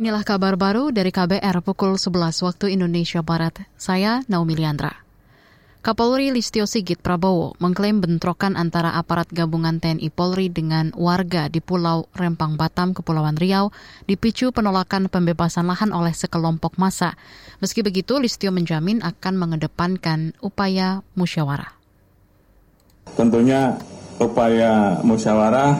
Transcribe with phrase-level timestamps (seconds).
[0.00, 3.68] Inilah kabar baru dari KBR pukul 11 waktu Indonesia Barat.
[3.76, 5.04] Saya Naomi Liandra.
[5.84, 12.08] Kapolri Listio Sigit Prabowo mengklaim bentrokan antara aparat gabungan TNI Polri dengan warga di Pulau
[12.16, 13.76] Rempang Batam, Kepulauan Riau,
[14.08, 17.20] dipicu penolakan pembebasan lahan oleh sekelompok massa.
[17.60, 21.76] Meski begitu, Listio menjamin akan mengedepankan upaya musyawarah.
[23.20, 23.76] Tentunya
[24.16, 25.76] upaya musyawarah,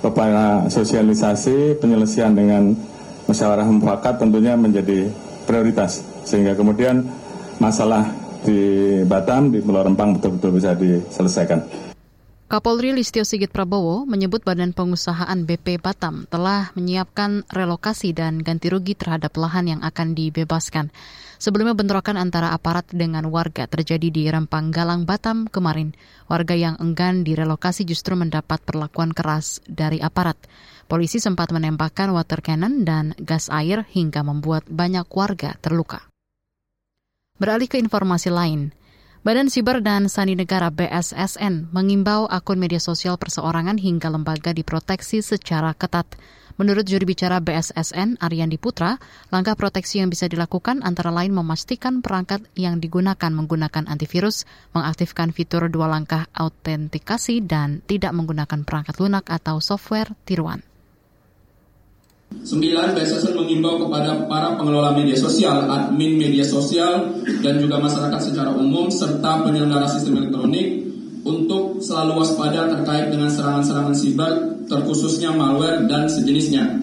[0.00, 2.96] upaya sosialisasi, penyelesaian dengan
[3.28, 5.12] musyawarah mufakat tentunya menjadi
[5.44, 6.00] prioritas.
[6.24, 7.04] Sehingga kemudian
[7.60, 8.08] masalah
[8.42, 8.58] di
[9.04, 11.87] Batam, di Pulau Rempang betul-betul bisa diselesaikan.
[12.48, 18.96] Kapolri Listio Sigit Prabowo menyebut Badan Pengusahaan BP Batam telah menyiapkan relokasi dan ganti rugi
[18.96, 20.88] terhadap lahan yang akan dibebaskan.
[21.36, 25.92] Sebelumnya bentrokan antara aparat dengan warga terjadi di Rempang Galang Batam kemarin.
[26.24, 30.40] Warga yang enggan direlokasi justru mendapat perlakuan keras dari aparat.
[30.88, 36.08] Polisi sempat menembakkan water cannon dan gas air hingga membuat banyak warga terluka.
[37.36, 38.72] Beralih ke informasi lain,
[39.26, 45.74] Badan Siber dan Sandi Negara BSSN mengimbau akun media sosial perseorangan hingga lembaga diproteksi secara
[45.74, 46.06] ketat.
[46.54, 48.94] Menurut juri bicara BSSN, Ariandi Putra,
[49.34, 55.66] langkah proteksi yang bisa dilakukan antara lain memastikan perangkat yang digunakan menggunakan antivirus, mengaktifkan fitur
[55.66, 60.62] dua langkah autentikasi, dan tidak menggunakan perangkat lunak atau software tiruan.
[62.28, 68.52] Sembilan, BSSN mengimbau kepada para pengelola media sosial, admin media sosial, dan juga masyarakat secara
[68.52, 70.84] umum, serta penyelenggara sistem elektronik
[71.24, 74.32] untuk selalu waspada terkait dengan serangan-serangan siber,
[74.68, 76.80] terkhususnya malware dan sejenisnya.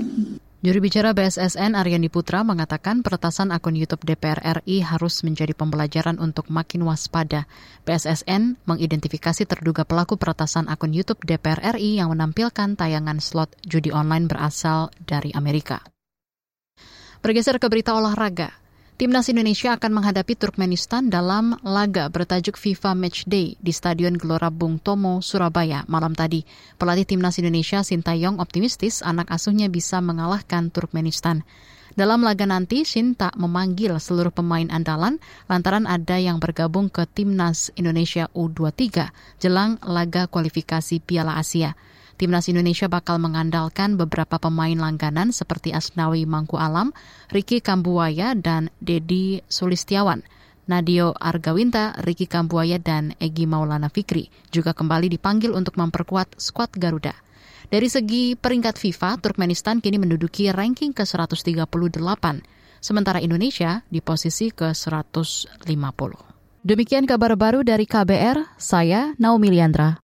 [0.66, 6.50] Juru bicara BSSN Aryani Putra mengatakan peretasan akun YouTube DPR RI harus menjadi pembelajaran untuk
[6.50, 7.46] makin waspada.
[7.86, 14.26] BSSN mengidentifikasi terduga pelaku peretasan akun YouTube DPR RI yang menampilkan tayangan slot judi online
[14.26, 15.86] berasal dari Amerika.
[17.22, 18.65] Bergeser ke berita olahraga.
[18.96, 25.20] Timnas Indonesia akan menghadapi Turkmenistan dalam laga bertajuk FIFA Matchday di Stadion Gelora Bung Tomo,
[25.20, 26.48] Surabaya malam tadi.
[26.80, 31.44] Pelatih Timnas Indonesia Sintayong optimistis anak asuhnya bisa mengalahkan Turkmenistan.
[32.00, 35.20] Dalam laga nanti, Shin tak memanggil seluruh pemain andalan
[35.52, 39.12] lantaran ada yang bergabung ke Timnas Indonesia U23
[39.44, 41.76] jelang laga kualifikasi Piala Asia.
[42.16, 46.96] Timnas Indonesia bakal mengandalkan beberapa pemain langganan seperti Asnawi Mangku Alam,
[47.28, 50.24] Ricky Kambuaya, dan Dedi Sulistiawan.
[50.66, 57.14] Nadio Argawinta, Ricky Kambuaya, dan Egi Maulana Fikri juga kembali dipanggil untuk memperkuat skuad Garuda.
[57.70, 62.26] Dari segi peringkat FIFA, Turkmenistan kini menduduki ranking ke-138,
[62.82, 66.34] sementara Indonesia di posisi ke-150.
[66.66, 70.02] Demikian kabar baru dari KBR, saya Naomi Liandra.